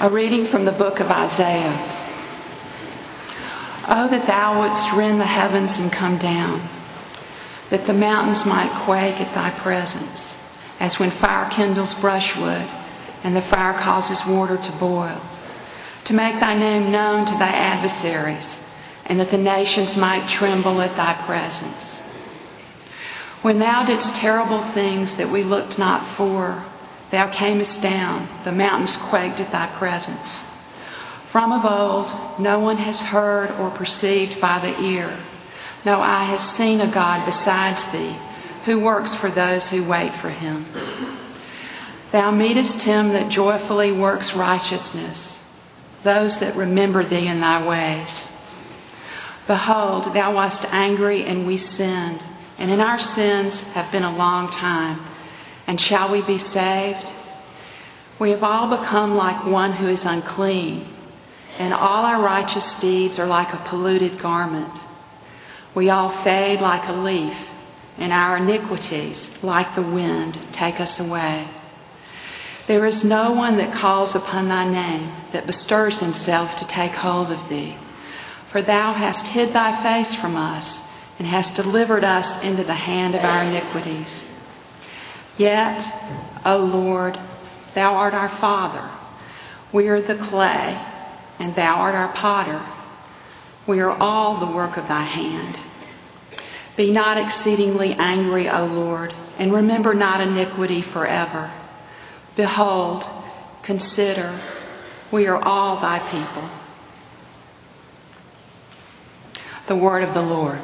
[0.00, 1.74] A reading from the book of Isaiah.
[3.90, 6.62] Oh, that thou wouldst rend the heavens and come down,
[7.72, 10.22] that the mountains might quake at thy presence,
[10.78, 12.62] as when fire kindles brushwood
[13.26, 15.18] and the fire causes water to boil,
[16.06, 18.46] to make thy name known to thy adversaries,
[19.06, 21.98] and that the nations might tremble at thy presence.
[23.42, 26.67] When thou didst terrible things that we looked not for,
[27.10, 30.28] thou camest down, the mountains quaked at thy presence.
[31.32, 35.08] From of old, no one has heard or perceived by the ear,
[35.84, 38.16] no eye has seen a God besides thee,
[38.66, 40.66] who works for those who wait for him.
[42.12, 45.36] Thou meetest him that joyfully works righteousness,
[46.04, 48.08] those that remember thee in thy ways.
[49.46, 52.20] Behold, thou wast angry and we sinned
[52.58, 54.98] and in our sins have been a long time.
[55.68, 57.06] And shall we be saved?
[58.18, 60.80] We have all become like one who is unclean,
[61.58, 64.72] and all our righteous deeds are like a polluted garment.
[65.76, 67.36] We all fade like a leaf,
[67.98, 71.48] and our iniquities, like the wind, take us away.
[72.66, 77.30] There is no one that calls upon thy name that bestirs himself to take hold
[77.30, 77.76] of thee.
[78.52, 80.64] For thou hast hid thy face from us
[81.18, 84.27] and hast delivered us into the hand of our iniquities.
[85.38, 85.80] Yet,
[86.44, 87.14] O Lord,
[87.74, 88.90] thou art our Father.
[89.72, 90.74] We are the clay,
[91.38, 92.60] and thou art our potter.
[93.68, 95.56] We are all the work of thy hand.
[96.76, 101.52] Be not exceedingly angry, O Lord, and remember not iniquity forever.
[102.36, 103.04] Behold,
[103.64, 104.40] consider,
[105.12, 106.50] we are all thy people.
[109.68, 110.58] The word of the Lord.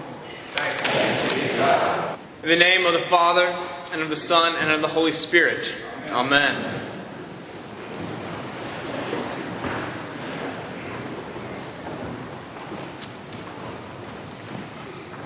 [2.43, 5.65] In the name of the Father, and of the Son, and of the Holy Spirit.
[6.11, 6.91] Amen.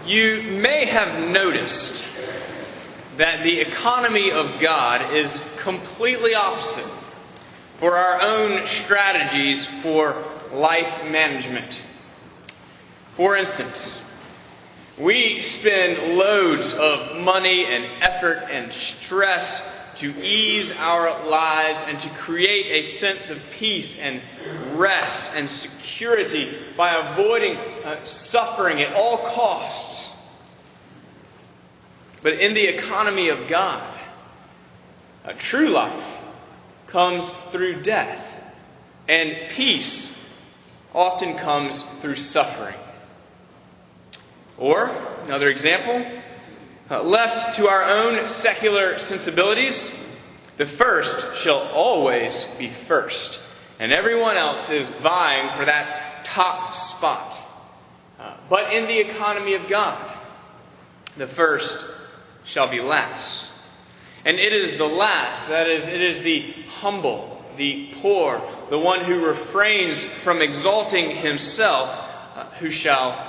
[0.07, 1.93] You may have noticed
[3.19, 5.31] that the economy of God is
[5.63, 6.99] completely opposite
[7.81, 10.15] for our own strategies for
[10.53, 11.75] life management.
[13.17, 14.01] For instance,
[15.01, 18.73] we spend loads of money and effort and
[19.07, 19.63] stress
[20.01, 26.75] to ease our lives and to create a sense of peace and rest and security
[26.77, 30.09] by avoiding uh, suffering at all costs.
[32.23, 33.95] But in the economy of God,
[35.25, 36.25] a true life
[36.91, 38.19] comes through death,
[39.09, 40.11] and peace
[40.93, 42.77] often comes through suffering.
[44.59, 44.89] Or,
[45.25, 46.21] another example,
[46.91, 49.89] uh, left to our own secular sensibilities,
[50.59, 53.39] the first shall always be first,
[53.79, 57.45] and everyone else is vying for that top spot.
[58.19, 60.17] Uh, but in the economy of God,
[61.17, 61.73] the first
[62.53, 63.47] shall be last.
[64.25, 69.05] And it is the last, that is, it is the humble, the poor, the one
[69.05, 71.89] who refrains from exalting himself,
[72.35, 73.28] uh, who shall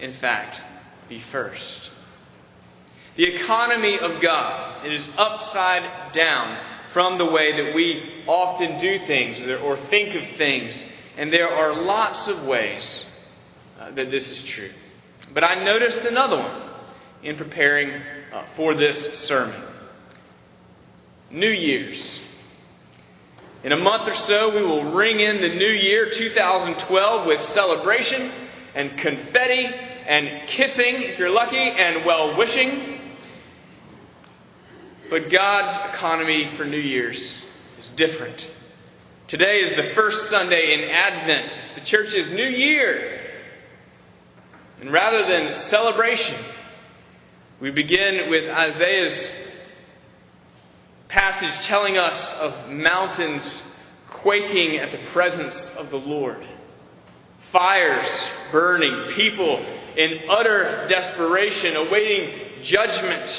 [0.00, 0.56] in fact,
[1.08, 1.90] be first.
[3.16, 6.58] The economy of God is upside down
[6.92, 10.72] from the way that we often do things or think of things,
[11.16, 13.04] and there are lots of ways
[13.80, 14.70] uh, that this is true.
[15.34, 16.70] But I noticed another one
[17.24, 19.64] in preparing uh, for this sermon
[21.30, 22.20] New Year's.
[23.64, 28.48] In a month or so, we will ring in the new year 2012 with celebration
[28.74, 29.66] and confetti
[30.08, 32.98] and kissing, if you're lucky, and well wishing.
[35.10, 37.18] But God's economy for New Year's
[37.78, 38.40] is different.
[39.28, 41.52] Today is the first Sunday in Advent.
[41.52, 43.20] It's the church's new year.
[44.80, 46.42] And rather than celebration,
[47.60, 49.30] we begin with Isaiah's
[51.10, 53.62] passage telling us of mountains
[54.22, 56.46] quaking at the presence of the Lord
[57.52, 58.08] fires
[58.52, 59.58] burning, people
[59.96, 63.30] in utter desperation, awaiting judgment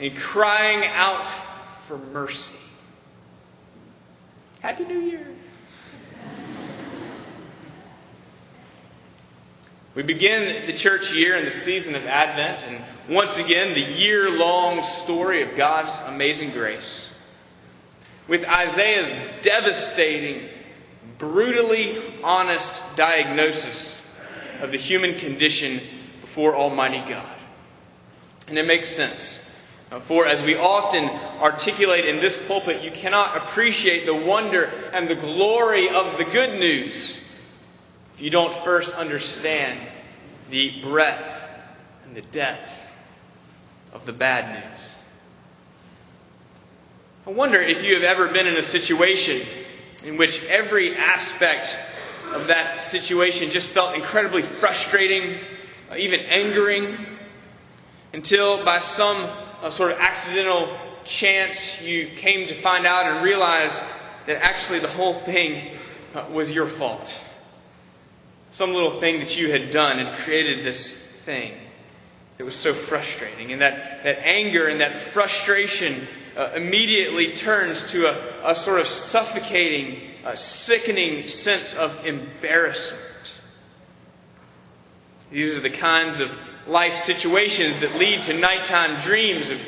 [0.00, 2.36] and crying out for mercy.
[4.60, 5.36] Happy New Year!
[9.94, 14.30] We begin the church year in the season of Advent, and once again, the year
[14.30, 17.06] long story of God's amazing grace.
[18.26, 20.48] With Isaiah's devastating
[21.18, 23.94] brutally honest diagnosis
[24.60, 25.80] of the human condition
[26.26, 27.38] before Almighty God.
[28.48, 29.38] And it makes sense.
[30.08, 31.04] For as we often
[31.40, 36.58] articulate in this pulpit, you cannot appreciate the wonder and the glory of the good
[36.58, 37.18] news
[38.14, 39.88] if you don't first understand
[40.50, 41.42] the breadth
[42.06, 42.68] and the depth
[43.92, 44.80] of the bad news.
[47.26, 49.61] I wonder if you have ever been in a situation
[50.04, 51.68] in which every aspect
[52.34, 55.38] of that situation just felt incredibly frustrating,
[55.90, 57.06] uh, even angering,
[58.12, 60.78] until by some uh, sort of accidental
[61.20, 63.70] chance you came to find out and realize
[64.26, 65.76] that actually the whole thing
[66.14, 67.06] uh, was your fault.
[68.56, 70.94] Some little thing that you had done and created this
[71.24, 71.54] thing
[72.38, 73.52] that was so frustrating.
[73.52, 76.06] And that, that anger and that frustration
[76.36, 80.34] uh, immediately turns to a, a sort of suffocating, uh,
[80.66, 83.00] sickening sense of embarrassment.
[85.32, 86.28] These are the kinds of
[86.68, 89.58] life situations that lead to nighttime dreams of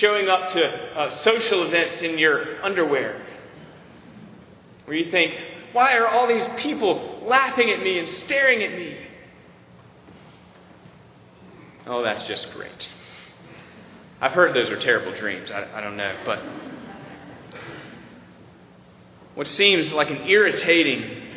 [0.00, 3.26] showing up to uh, social events in your underwear.
[4.84, 5.32] Where you think,
[5.72, 8.98] why are all these people laughing at me and staring at me?
[11.86, 12.70] Oh, that's just great.
[14.22, 15.50] I've heard those are terrible dreams.
[15.52, 16.22] I, I don't know.
[16.24, 16.38] But
[19.34, 21.34] what seems like an irritating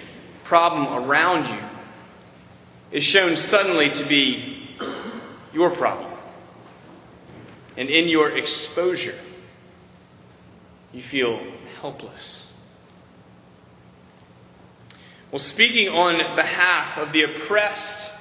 [0.47, 1.51] problem around
[2.91, 4.75] you is shown suddenly to be
[5.51, 6.15] your problem.
[7.75, 9.19] And in your exposure,
[10.93, 11.39] you feel
[11.81, 12.43] helpless.
[15.33, 18.11] Well, speaking on behalf of the oppressed,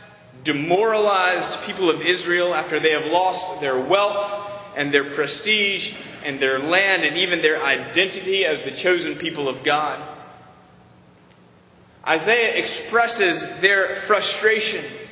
[0.47, 4.44] demoralized people of Israel after they have lost their wealth
[4.77, 5.83] and their prestige
[6.25, 10.15] and their land and even their identity as the chosen people of God,
[12.07, 15.05] Isaiah expresses their frustration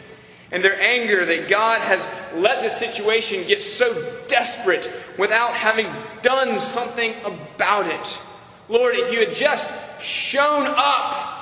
[0.53, 2.01] and their anger that God has
[2.37, 5.87] let the situation get so desperate without having
[6.23, 8.07] done something about it.
[8.69, 9.65] Lord, if you had just
[10.31, 11.33] shown up,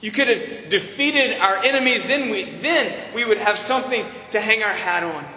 [0.00, 4.62] you could have defeated our enemies, then we, then we would have something to hang
[4.62, 5.35] our hat on.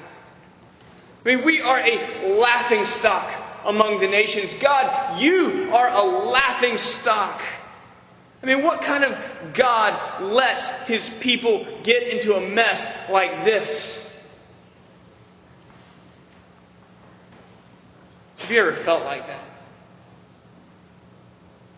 [1.26, 4.54] I mean, we are a laughing stock among the nations.
[4.62, 7.42] God, you are a laughing stock.
[8.42, 14.00] I mean, what kind of God lets his people get into a mess like this?
[18.38, 19.46] Have you ever felt like that?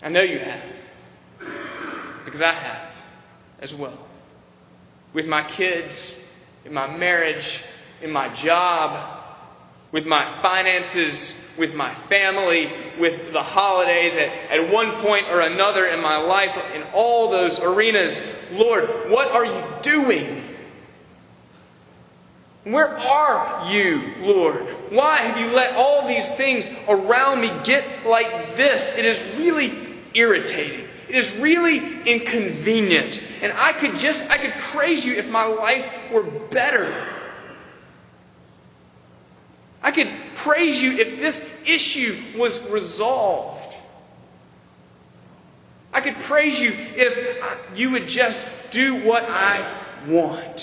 [0.04, 0.64] I know you have.
[2.26, 2.94] Because I have
[3.60, 4.08] as well.
[5.14, 5.94] With my kids,
[6.64, 7.46] in my marriage,
[8.04, 9.21] in my job,
[9.94, 12.66] with my finances, with my family,
[13.00, 17.58] with the holidays, at, at one point or another in my life, in all those
[17.62, 18.20] arenas.
[18.52, 20.48] Lord, what are you doing?
[22.64, 24.92] Where are you, Lord?
[24.92, 28.80] Why have you let all these things around me get like this?
[28.98, 30.88] It is really irritating.
[31.10, 33.14] It is really inconvenient.
[33.42, 37.21] And I could just, I could praise you if my life were better.
[39.82, 40.08] I could
[40.44, 43.74] praise you if this issue was resolved.
[45.94, 48.38] I could praise you if you would just
[48.72, 50.62] do what I want.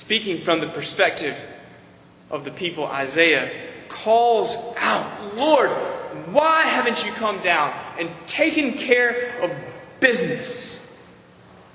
[0.00, 1.34] Speaking from the perspective
[2.30, 5.70] of the people, Isaiah calls out, Lord,
[6.32, 9.50] why haven't you come down and taken care of
[10.00, 10.70] business?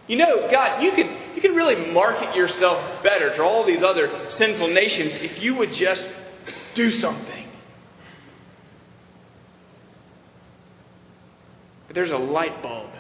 [0.08, 4.28] You know, God, you could, you could really market yourself better to all these other
[4.38, 6.04] sinful nations if you would just
[6.76, 7.48] do something.
[11.88, 12.92] But there's a light bulb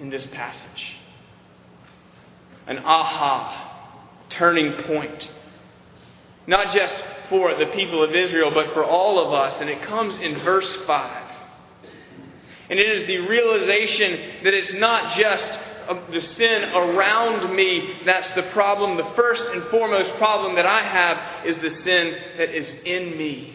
[0.00, 0.96] in this passage
[2.66, 3.62] an aha
[4.38, 5.22] turning point.
[6.46, 6.94] Not just
[7.30, 9.56] for the people of Israel, but for all of us.
[9.60, 11.22] And it comes in verse 5.
[12.68, 18.50] And it is the realization that it's not just the sin around me that's the
[18.52, 18.96] problem.
[18.96, 23.52] The first and foremost problem that I have is the sin that is in me.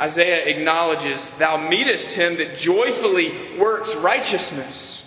[0.00, 5.02] Isaiah acknowledges, Thou meetest him that joyfully works righteousness.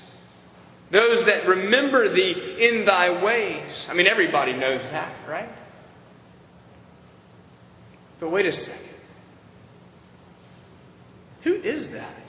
[0.91, 3.87] Those that remember thee in thy ways.
[3.89, 5.49] I mean, everybody knows that, right?
[8.19, 8.87] But wait a second.
[11.43, 12.23] Who is that?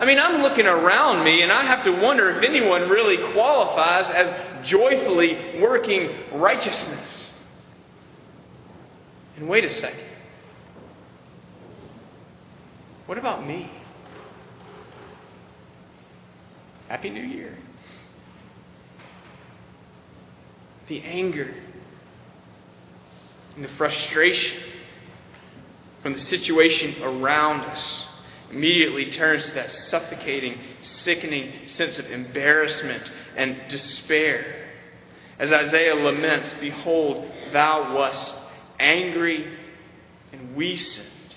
[0.00, 4.10] I mean, I'm looking around me and I have to wonder if anyone really qualifies
[4.14, 7.30] as joyfully working righteousness.
[9.36, 10.08] And wait a second.
[13.04, 13.70] What about me?
[16.88, 17.58] Happy New Year.
[20.88, 21.54] The anger
[23.54, 24.62] and the frustration
[26.02, 28.06] from the situation around us
[28.50, 30.56] immediately turns to that suffocating,
[31.02, 33.02] sickening sense of embarrassment
[33.36, 34.66] and despair.
[35.38, 38.32] As Isaiah laments, Behold, thou wast
[38.78, 39.56] angry,
[40.32, 41.34] and we sinned.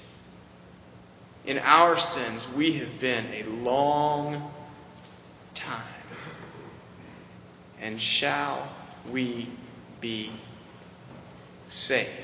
[1.46, 4.51] In our sins, we have been a long
[5.55, 5.93] time.
[7.82, 8.74] And shall
[9.12, 9.50] we
[10.01, 10.32] be
[11.70, 12.23] saved?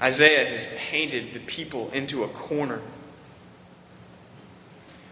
[0.00, 2.82] Isaiah has painted the people into a corner.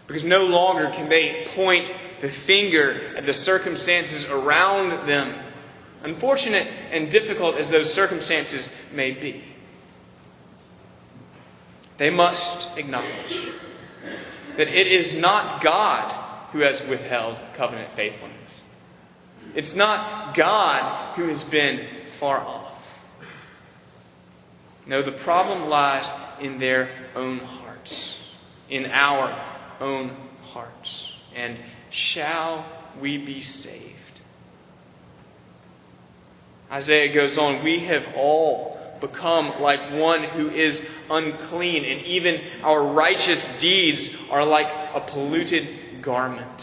[0.07, 1.85] Because no longer can they point
[2.21, 5.53] the finger at the circumstances around them,
[6.03, 9.43] unfortunate and difficult as those circumstances may be.
[11.99, 13.53] They must acknowledge
[14.57, 18.61] that it is not God who has withheld covenant faithfulness.
[19.55, 21.79] It's not God who has been
[22.19, 22.72] far off.
[24.87, 28.15] No, the problem lies in their own hearts,
[28.69, 30.09] in our own
[30.51, 31.07] hearts.
[31.35, 31.59] And
[32.13, 32.65] shall
[33.01, 33.93] we be saved?
[36.71, 42.93] Isaiah goes on, We have all become like one who is unclean, and even our
[42.93, 46.61] righteous deeds are like a polluted garment.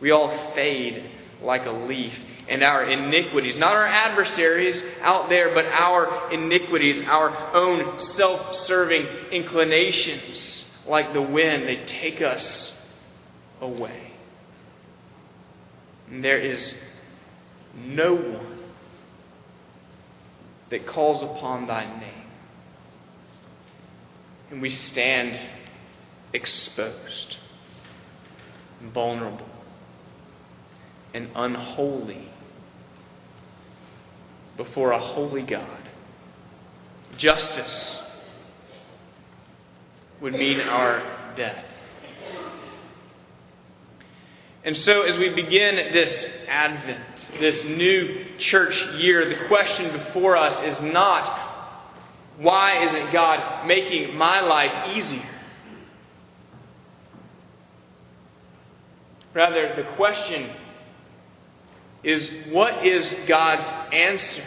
[0.00, 1.10] We all fade
[1.42, 2.12] like a leaf,
[2.50, 9.06] and our iniquities, not our adversaries out there, but our iniquities, our own self serving
[9.30, 12.72] inclinations, like the wind, they take us
[13.60, 14.10] away.
[16.10, 16.74] And there is
[17.76, 18.60] no one
[20.72, 22.26] that calls upon thy name.
[24.50, 25.38] And we stand
[26.34, 27.36] exposed,
[28.92, 29.48] vulnerable,
[31.14, 32.28] and unholy
[34.64, 35.88] before a holy God.
[37.18, 37.98] Justice
[40.20, 41.64] would mean our death.
[44.62, 46.12] And so, as we begin this
[46.46, 51.96] Advent, this new church year, the question before us is not,
[52.38, 55.40] why isn't God making my life easier?
[59.34, 60.50] Rather, the question
[62.02, 64.46] is, what is God's answer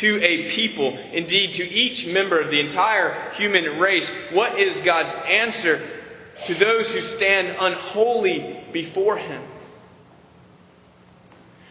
[0.00, 4.08] to a people, indeed to each member of the entire human race?
[4.32, 5.98] What is God's answer
[6.46, 9.42] to those who stand unholy before Him.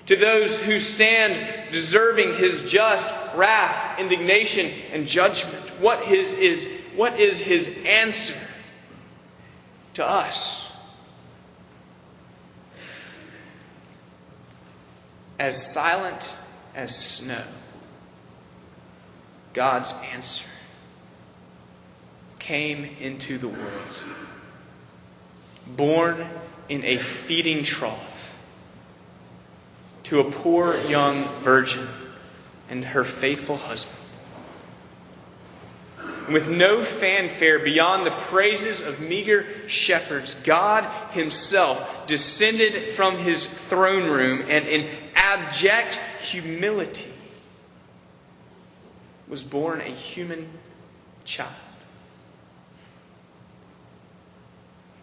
[0.07, 3.05] To those who stand deserving His just
[3.37, 5.81] wrath, indignation, and judgment.
[5.81, 8.47] What, his, is, what is His answer
[9.95, 10.66] to us?
[15.39, 16.21] As silent
[16.75, 16.89] as
[17.19, 17.45] snow,
[19.53, 20.45] God's answer
[22.39, 23.95] came into the world
[25.75, 26.29] born
[26.69, 28.13] in a feeding trough
[30.05, 31.87] to a poor young virgin
[32.69, 33.95] and her faithful husband.
[36.31, 39.45] With no fanfare beyond the praises of meager
[39.85, 45.97] shepherds, God Himself descended from His throne room and in abject
[46.31, 47.13] humility
[49.29, 50.49] was born a human
[51.25, 51.53] child.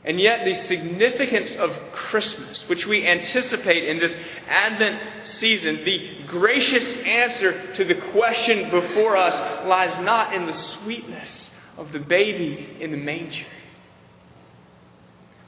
[0.07, 1.71] And yet, the significance of
[2.11, 4.13] Christmas, which we anticipate in this
[4.47, 5.01] Advent
[5.41, 11.93] season, the gracious answer to the question before us lies not in the sweetness of
[11.93, 13.47] the baby in the manger,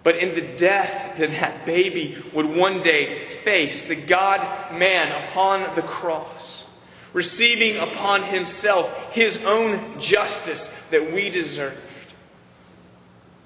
[0.07, 5.75] but in the death that that baby would one day face, the God man upon
[5.75, 6.65] the cross,
[7.13, 11.81] receiving upon himself his own justice that we deserved,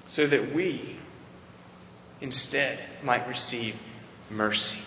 [0.09, 0.99] so that we
[2.21, 3.73] instead might receive
[4.29, 4.83] mercy.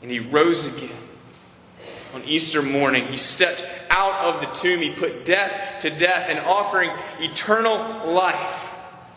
[0.00, 1.10] And he rose again.
[2.14, 4.80] On Easter morning, he stepped out of the tomb.
[4.80, 6.88] He put death to death and offering
[7.20, 8.70] eternal life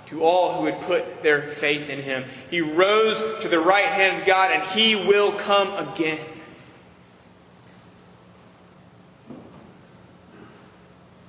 [0.10, 2.24] to all who would put their faith in him.
[2.50, 6.26] He rose to the right hand of God and he will come again.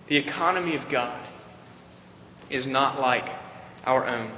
[0.09, 1.27] The economy of God
[2.51, 3.25] is not like
[3.85, 4.33] our own.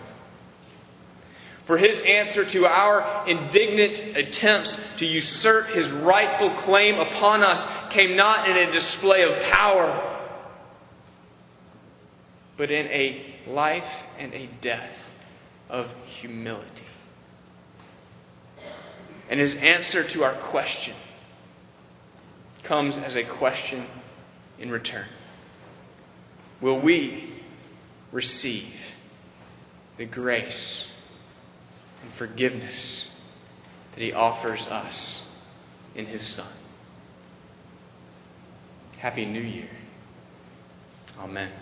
[1.66, 8.16] For his answer to our indignant attempts to usurp his rightful claim upon us came
[8.16, 10.09] not in a display of power,
[12.60, 14.92] but in a life and a death
[15.70, 15.86] of
[16.20, 16.84] humility.
[19.30, 20.94] And his answer to our question
[22.68, 23.86] comes as a question
[24.58, 25.06] in return
[26.60, 27.40] Will we
[28.12, 28.74] receive
[29.96, 30.84] the grace
[32.02, 33.08] and forgiveness
[33.94, 35.22] that he offers us
[35.94, 36.52] in his Son?
[39.00, 39.70] Happy New Year.
[41.18, 41.52] Amen.